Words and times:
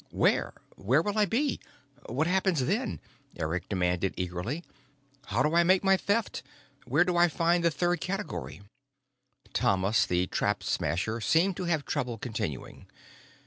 "Where? 0.09 0.55
Where 0.77 1.03
will 1.03 1.15
I 1.19 1.25
be? 1.25 1.59
What 2.07 2.25
happens 2.25 2.65
then?" 2.65 2.99
Eric 3.37 3.69
demanded 3.69 4.15
eagerly. 4.17 4.63
"How 5.27 5.43
do 5.43 5.53
I 5.53 5.61
make 5.61 5.83
my 5.83 5.95
Theft? 5.95 6.41
Where 6.85 7.03
do 7.03 7.17
I 7.17 7.27
find 7.27 7.63
the 7.63 7.69
third 7.69 8.01
category?" 8.01 8.61
Thomas 9.53 10.07
the 10.07 10.25
Trap 10.25 10.63
Smasher 10.63 11.21
seemed 11.21 11.55
to 11.57 11.65
have 11.65 11.85
trouble 11.85 12.17
continuing. 12.17 12.87